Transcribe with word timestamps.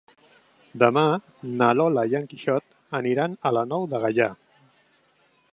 Demà 0.83 1.03
na 1.59 1.67
Lola 1.81 2.07
i 2.13 2.17
en 2.21 2.27
Quixot 2.33 2.67
aniran 3.03 3.39
a 3.51 3.55
la 3.59 3.67
Nou 3.75 3.89
de 3.93 4.05
Gaià. 4.07 4.29